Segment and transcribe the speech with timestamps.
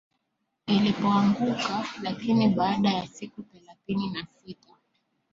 [0.67, 4.69] ilipoanguka Lakini baada ya siku thelathini na sita